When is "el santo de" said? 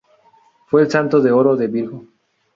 0.81-1.31